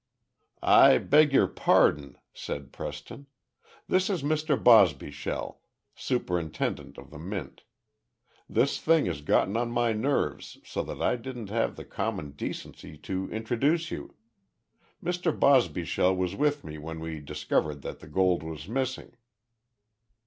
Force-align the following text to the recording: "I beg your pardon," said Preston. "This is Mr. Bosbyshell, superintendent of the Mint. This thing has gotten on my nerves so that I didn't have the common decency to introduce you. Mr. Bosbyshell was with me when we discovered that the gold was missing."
"I 0.63 0.97
beg 0.97 1.31
your 1.31 1.47
pardon," 1.47 2.17
said 2.33 2.71
Preston. 2.73 3.27
"This 3.87 4.09
is 4.09 4.23
Mr. 4.23 4.57
Bosbyshell, 4.57 5.59
superintendent 5.93 6.97
of 6.97 7.11
the 7.11 7.19
Mint. 7.19 7.61
This 8.49 8.79
thing 8.79 9.05
has 9.05 9.21
gotten 9.21 9.55
on 9.55 9.69
my 9.69 9.93
nerves 9.93 10.57
so 10.65 10.81
that 10.85 11.03
I 11.03 11.17
didn't 11.17 11.51
have 11.51 11.75
the 11.75 11.85
common 11.85 12.31
decency 12.31 12.97
to 12.97 13.29
introduce 13.29 13.91
you. 13.91 14.15
Mr. 15.03 15.39
Bosbyshell 15.39 16.15
was 16.15 16.33
with 16.35 16.63
me 16.63 16.79
when 16.79 16.99
we 16.99 17.19
discovered 17.19 17.83
that 17.83 17.99
the 17.99 18.07
gold 18.07 18.41
was 18.41 18.67
missing." 18.67 19.15